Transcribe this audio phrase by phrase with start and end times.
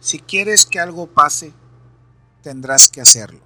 [0.00, 1.52] Si quieres que algo pase,
[2.42, 3.40] tendrás que hacerlo.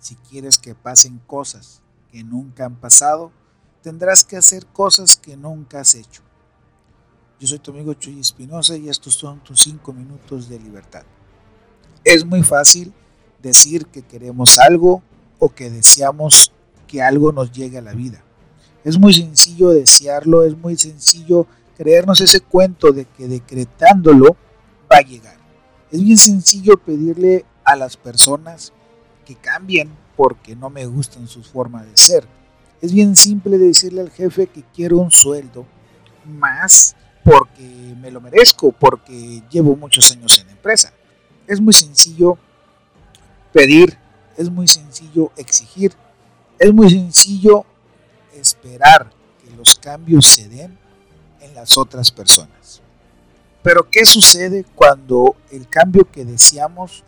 [0.00, 3.30] Si quieres que pasen cosas que nunca han pasado,
[3.82, 6.22] tendrás que hacer cosas que nunca has hecho.
[7.38, 11.04] Yo soy tu amigo Chuy Espinosa y estos son tus cinco minutos de libertad.
[12.04, 12.92] Es muy fácil
[13.40, 15.02] decir que queremos algo
[15.38, 16.52] o que deseamos
[16.88, 18.24] que algo nos llegue a la vida.
[18.82, 24.36] Es muy sencillo desearlo, es muy sencillo creernos ese cuento de que decretándolo
[24.90, 25.37] va a llegar.
[25.90, 28.72] Es bien sencillo pedirle a las personas
[29.24, 32.26] que cambien porque no me gustan sus formas de ser.
[32.80, 35.66] Es bien simple decirle al jefe que quiero un sueldo
[36.26, 40.92] más porque me lo merezco, porque llevo muchos años en la empresa.
[41.46, 42.38] Es muy sencillo
[43.52, 43.98] pedir,
[44.36, 45.92] es muy sencillo exigir,
[46.58, 47.64] es muy sencillo
[48.34, 49.10] esperar
[49.42, 50.78] que los cambios se den
[51.40, 52.82] en las otras personas.
[53.62, 57.04] Pero ¿qué sucede cuando el cambio que deseamos,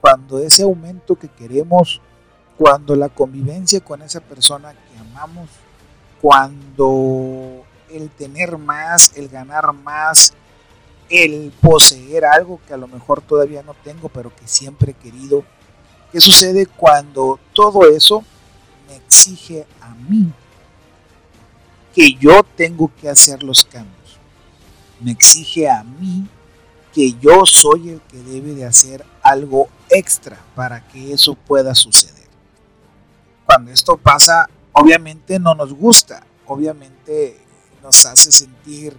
[0.00, 2.00] cuando ese aumento que queremos,
[2.56, 5.48] cuando la convivencia con esa persona que amamos,
[6.20, 10.32] cuando el tener más, el ganar más,
[11.08, 15.44] el poseer algo que a lo mejor todavía no tengo, pero que siempre he querido.
[16.12, 18.24] ¿Qué sucede cuando todo eso
[18.88, 20.32] me exige a mí
[21.94, 23.99] que yo tengo que hacer los cambios?
[25.00, 26.26] Me exige a mí
[26.92, 32.28] que yo soy el que debe de hacer algo extra para que eso pueda suceder.
[33.46, 37.38] Cuando esto pasa, obviamente no nos gusta, obviamente
[37.82, 38.96] nos hace sentir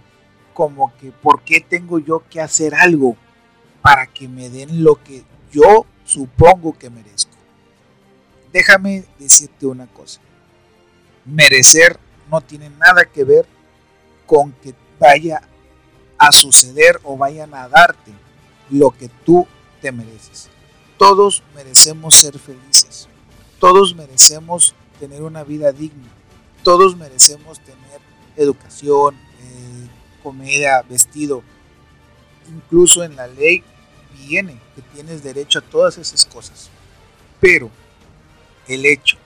[0.54, 3.16] como que ¿por qué tengo yo que hacer algo
[3.80, 7.36] para que me den lo que yo supongo que merezco?
[8.52, 10.20] Déjame decirte una cosa.
[11.24, 11.98] Merecer
[12.30, 13.46] no tiene nada que ver
[14.26, 15.42] con que vaya
[16.22, 18.12] a suceder o vayan a darte
[18.70, 19.44] lo que tú
[19.80, 20.48] te mereces.
[20.96, 23.08] Todos merecemos ser felices.
[23.58, 26.06] Todos merecemos tener una vida digna.
[26.62, 28.00] Todos merecemos tener
[28.36, 29.88] educación, eh,
[30.22, 31.42] comida, vestido.
[32.48, 33.64] Incluso en la ley
[34.24, 36.70] viene que tienes derecho a todas esas cosas.
[37.40, 37.68] Pero
[38.68, 39.16] el hecho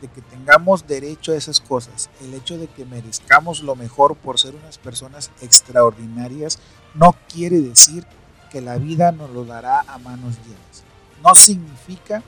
[0.00, 4.38] de que tengamos derecho a esas cosas, el hecho de que merezcamos lo mejor por
[4.38, 6.58] ser unas personas extraordinarias,
[6.94, 8.06] no quiere decir
[8.50, 10.84] que la vida nos lo dará a manos llenas.
[11.22, 12.22] No significa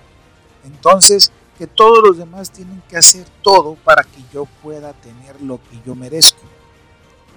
[0.65, 5.59] entonces que todos los demás tienen que hacer todo para que yo pueda tener lo
[5.63, 6.43] que yo merezco.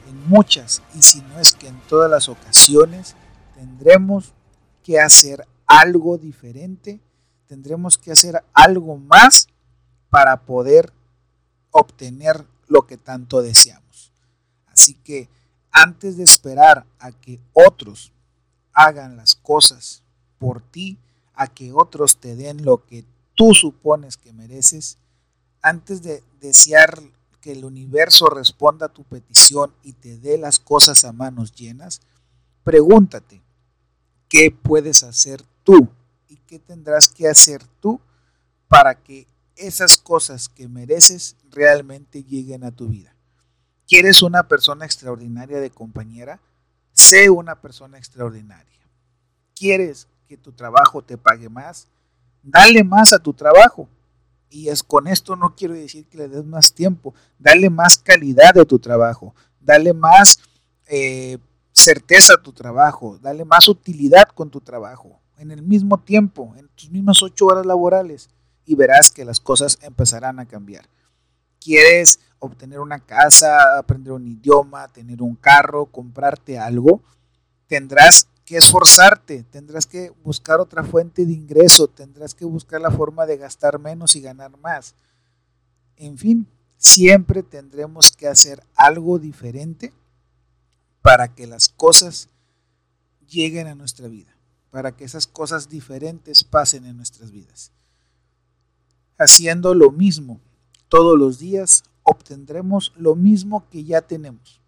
[0.07, 3.15] En muchas, y si no es que en todas las ocasiones,
[3.55, 4.33] tendremos
[4.83, 6.99] que hacer algo diferente,
[7.47, 9.47] tendremos que hacer algo más
[10.15, 10.93] para poder
[11.71, 14.13] obtener lo que tanto deseamos.
[14.67, 15.27] Así que
[15.71, 18.13] antes de esperar a que otros
[18.71, 20.03] hagan las cosas
[20.37, 20.97] por ti,
[21.33, 23.03] a que otros te den lo que
[23.33, 24.99] tú supones que mereces,
[25.61, 26.97] antes de desear
[27.41, 31.99] que el universo responda a tu petición y te dé las cosas a manos llenas,
[32.63, 33.41] pregúntate,
[34.29, 35.89] ¿qué puedes hacer tú
[36.29, 37.99] y qué tendrás que hacer tú
[38.69, 43.15] para que esas cosas que mereces realmente lleguen a tu vida?
[43.87, 46.39] ¿Quieres una persona extraordinaria de compañera?
[46.93, 48.79] Sé una persona extraordinaria.
[49.53, 51.87] ¿Quieres que tu trabajo te pague más?
[52.45, 53.89] dale más a tu trabajo.
[54.49, 58.53] Y es con esto no quiero decir que le des más tiempo, dale más calidad
[58.53, 60.39] de tu trabajo, dale más
[60.87, 61.39] eh,
[61.73, 66.69] certeza a tu trabajo, dale más utilidad con tu trabajo, en el mismo tiempo, en
[66.69, 68.29] tus mismas ocho horas laborales,
[68.65, 70.89] y verás que las cosas empezarán a cambiar.
[71.59, 77.01] ¿Quieres obtener una casa, aprender un idioma, tener un carro, comprarte algo?
[77.67, 83.25] Tendrás que esforzarte, tendrás que buscar otra fuente de ingreso, tendrás que buscar la forma
[83.25, 84.93] de gastar menos y ganar más.
[85.97, 86.47] En fin,
[86.77, 89.93] siempre tendremos que hacer algo diferente
[91.01, 92.29] para que las cosas
[93.27, 94.37] lleguen a nuestra vida,
[94.69, 97.71] para que esas cosas diferentes pasen en nuestras vidas.
[99.17, 100.39] Haciendo lo mismo
[100.89, 104.61] todos los días, obtendremos lo mismo que ya tenemos.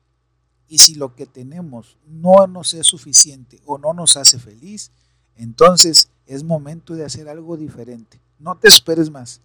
[0.68, 4.92] Y si lo que tenemos no nos es suficiente o no nos hace feliz,
[5.36, 8.20] entonces es momento de hacer algo diferente.
[8.40, 9.42] No te esperes más.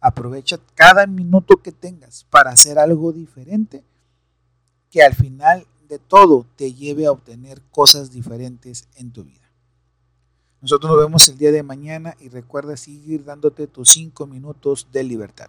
[0.00, 3.82] Aprovecha cada minuto que tengas para hacer algo diferente
[4.90, 9.47] que al final de todo te lleve a obtener cosas diferentes en tu vida.
[10.60, 15.04] Nosotros nos vemos el día de mañana y recuerda seguir dándote tus cinco minutos de
[15.04, 15.48] libertad.